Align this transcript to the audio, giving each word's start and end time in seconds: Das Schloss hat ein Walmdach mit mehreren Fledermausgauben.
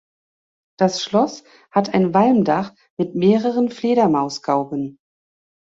Das 0.79 1.03
Schloss 1.03 1.43
hat 1.69 1.93
ein 1.93 2.11
Walmdach 2.15 2.73
mit 2.97 3.13
mehreren 3.13 3.69
Fledermausgauben. 3.69 4.97